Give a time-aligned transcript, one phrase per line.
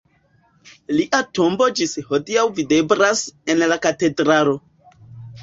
[0.99, 3.23] Lia tombo ĝis hodiaŭ videblas
[3.55, 4.59] en la katedralo.